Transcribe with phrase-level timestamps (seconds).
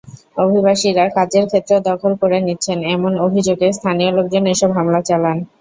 [0.37, 5.37] অভিবাসীরা কাজের ক্ষেত্র দখল করে নিচ্ছেন—এমন অভিযোগে স্থানীয় লোকজন এসব হামলা চালান।